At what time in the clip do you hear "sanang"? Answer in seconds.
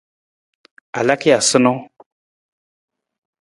1.49-1.81